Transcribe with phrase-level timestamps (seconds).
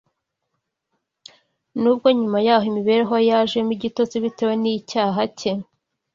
[1.81, 5.51] nubwo nyuma yaho imibereho ye yajemo igitotsi bitewe n’icyaha cye